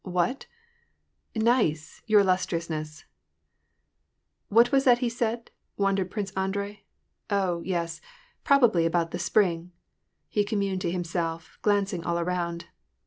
[0.19, 0.47] "What?""
[1.35, 3.05] Nice, your illustriousness!
[3.53, 4.13] '*"
[4.57, 6.85] What was that he said?" wondered Prince Andrei.
[7.07, 8.01] *' Oh, yes!
[8.43, 9.73] probably about the spring,"
[10.27, 12.65] he communed to himself, glancing all around.